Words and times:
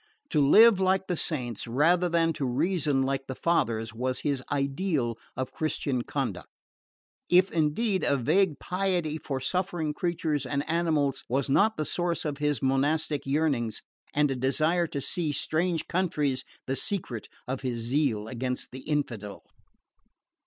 To 0.31 0.41
live 0.41 0.79
like 0.79 1.05
the 1.05 1.15
saints, 1.15 1.67
rather 1.67 2.09
than 2.09 2.33
to 2.33 2.43
reason 2.43 3.03
like 3.03 3.27
the 3.27 3.35
fathers, 3.35 3.93
was 3.93 4.21
his 4.21 4.41
ideal 4.51 5.15
of 5.37 5.51
Christian 5.51 6.01
conduct; 6.01 6.49
if 7.29 7.51
indeed 7.51 8.03
a 8.03 8.17
vague 8.17 8.57
pity 8.57 9.19
for 9.19 9.39
suffering 9.39 9.93
creatures 9.93 10.43
and 10.43 10.67
animals 10.67 11.23
was 11.29 11.51
not 11.51 11.77
the 11.77 11.85
source 11.85 12.25
of 12.25 12.39
his 12.39 12.63
monastic 12.63 13.27
yearnings, 13.27 13.83
and 14.11 14.31
a 14.31 14.35
desire 14.35 14.87
to 14.87 15.01
see 15.01 15.31
strange 15.31 15.87
countries 15.87 16.43
the 16.65 16.75
secret 16.75 17.27
of 17.47 17.61
his 17.61 17.77
zeal 17.81 18.27
against 18.27 18.71
the 18.71 18.79
infidel. 18.79 19.43